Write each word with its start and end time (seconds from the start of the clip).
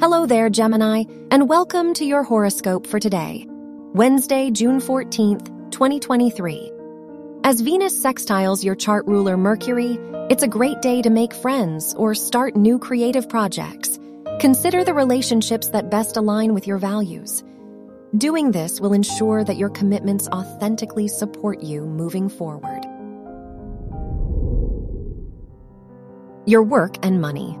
Hello 0.00 0.26
there, 0.26 0.48
Gemini, 0.48 1.02
and 1.32 1.48
welcome 1.48 1.92
to 1.94 2.04
your 2.04 2.22
horoscope 2.22 2.86
for 2.86 3.00
today, 3.00 3.44
Wednesday, 3.48 4.48
June 4.48 4.80
14th, 4.80 5.72
2023. 5.72 6.70
As 7.42 7.60
Venus 7.60 8.00
sextiles 8.00 8.62
your 8.62 8.76
chart 8.76 9.04
ruler 9.08 9.36
Mercury, 9.36 9.98
it's 10.30 10.44
a 10.44 10.48
great 10.48 10.80
day 10.82 11.02
to 11.02 11.10
make 11.10 11.34
friends 11.34 11.94
or 11.94 12.14
start 12.14 12.54
new 12.54 12.78
creative 12.78 13.28
projects. 13.28 13.98
Consider 14.38 14.84
the 14.84 14.94
relationships 14.94 15.70
that 15.70 15.90
best 15.90 16.16
align 16.16 16.54
with 16.54 16.64
your 16.64 16.78
values. 16.78 17.42
Doing 18.16 18.52
this 18.52 18.80
will 18.80 18.92
ensure 18.92 19.42
that 19.42 19.56
your 19.56 19.70
commitments 19.70 20.28
authentically 20.28 21.08
support 21.08 21.60
you 21.60 21.84
moving 21.84 22.28
forward. 22.28 22.84
Your 26.46 26.62
work 26.62 27.04
and 27.04 27.20
money. 27.20 27.58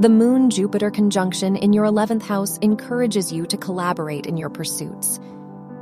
The 0.00 0.08
Moon 0.08 0.48
Jupiter 0.48 0.92
conjunction 0.92 1.56
in 1.56 1.72
your 1.72 1.84
11th 1.84 2.22
house 2.22 2.56
encourages 2.58 3.32
you 3.32 3.46
to 3.46 3.56
collaborate 3.56 4.26
in 4.26 4.36
your 4.36 4.48
pursuits. 4.48 5.18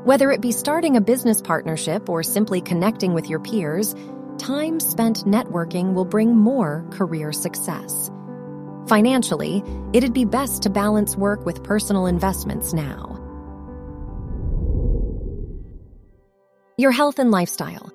Whether 0.04 0.30
it 0.30 0.40
be 0.40 0.52
starting 0.52 0.96
a 0.96 1.02
business 1.02 1.42
partnership 1.42 2.08
or 2.08 2.22
simply 2.22 2.62
connecting 2.62 3.12
with 3.12 3.28
your 3.28 3.40
peers, 3.40 3.94
time 4.38 4.80
spent 4.80 5.26
networking 5.26 5.92
will 5.92 6.06
bring 6.06 6.34
more 6.34 6.86
career 6.92 7.30
success. 7.30 8.10
Financially, 8.88 9.62
it'd 9.92 10.14
be 10.14 10.24
best 10.24 10.62
to 10.62 10.70
balance 10.70 11.14
work 11.14 11.44
with 11.44 11.62
personal 11.62 12.06
investments 12.06 12.72
now. 12.72 13.20
Your 16.78 16.90
health 16.90 17.18
and 17.18 17.30
lifestyle. 17.30 17.92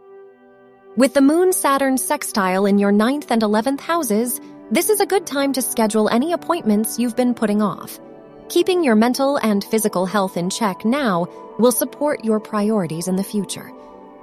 With 0.96 1.16
the 1.16 1.22
Moon 1.22 1.52
Saturn 1.52 1.98
sextile 1.98 2.68
in 2.68 2.78
your 2.78 2.92
9th 2.92 3.32
and 3.32 3.42
11th 3.42 3.80
houses, 3.80 4.40
this 4.72 4.90
is 4.90 5.02
a 5.02 5.06
good 5.06 5.28
time 5.28 5.52
to 5.52 5.62
schedule 5.62 6.08
any 6.08 6.32
appointments 6.32 6.98
you've 6.98 7.18
been 7.18 7.34
putting 7.34 7.62
off. 7.62 8.00
Keeping 8.48 8.86
your 8.86 8.96
mental 8.96 9.36
and 9.36 9.66
physical 9.66 10.06
health 10.06 10.38
in 10.38 10.50
check 10.50 10.86
now 10.86 11.28
will 11.60 11.74
support 11.74 12.24
your 12.24 12.40
priorities 12.40 13.10
in 13.10 13.18
the 13.18 13.24
future. 13.24 13.70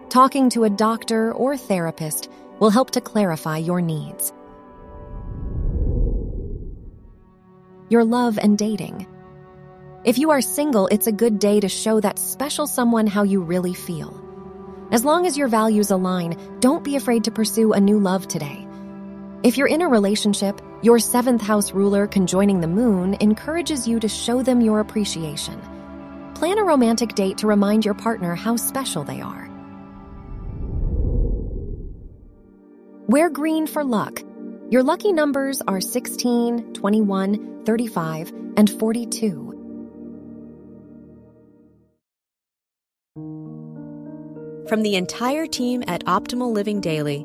Talking 0.08 0.48
to 0.50 0.64
a 0.64 0.70
doctor 0.70 1.34
or 1.34 1.58
therapist 1.58 2.30
will 2.60 2.70
help 2.70 2.92
to 2.92 3.00
clarify 3.02 3.58
your 3.58 3.82
needs. 3.82 4.32
Your 7.90 8.04
love 8.04 8.38
and 8.38 8.56
dating. 8.56 9.06
If 10.04 10.16
you 10.16 10.30
are 10.30 10.40
single, 10.40 10.86
it's 10.86 11.06
a 11.06 11.12
good 11.12 11.38
day 11.38 11.60
to 11.60 11.68
show 11.68 12.00
that 12.00 12.18
special 12.18 12.66
someone 12.66 13.06
how 13.06 13.22
you 13.22 13.42
really 13.42 13.74
feel. 13.74 14.18
As 14.92 15.04
long 15.04 15.26
as 15.26 15.36
your 15.36 15.48
values 15.48 15.90
align, 15.90 16.38
don't 16.60 16.82
be 16.84 16.96
afraid 16.96 17.24
to 17.24 17.30
pursue 17.30 17.74
a 17.74 17.80
new 17.80 17.98
love 17.98 18.26
today. 18.26 18.67
If 19.44 19.56
you're 19.56 19.68
in 19.68 19.82
a 19.82 19.88
relationship, 19.88 20.60
your 20.82 20.98
seventh 20.98 21.42
house 21.42 21.70
ruler 21.70 22.08
conjoining 22.08 22.60
the 22.60 22.66
moon 22.66 23.16
encourages 23.20 23.86
you 23.86 24.00
to 24.00 24.08
show 24.08 24.42
them 24.42 24.60
your 24.60 24.80
appreciation. 24.80 25.60
Plan 26.34 26.58
a 26.58 26.64
romantic 26.64 27.14
date 27.14 27.38
to 27.38 27.46
remind 27.46 27.84
your 27.84 27.94
partner 27.94 28.34
how 28.34 28.56
special 28.56 29.04
they 29.04 29.20
are. 29.20 29.48
Wear 33.06 33.30
green 33.30 33.68
for 33.68 33.84
luck. 33.84 34.22
Your 34.70 34.82
lucky 34.82 35.12
numbers 35.12 35.62
are 35.68 35.80
16, 35.80 36.74
21, 36.74 37.64
35, 37.64 38.32
and 38.56 38.68
42. 38.68 39.44
From 44.68 44.82
the 44.82 44.96
entire 44.96 45.46
team 45.46 45.84
at 45.86 46.04
Optimal 46.06 46.52
Living 46.52 46.80
Daily, 46.80 47.24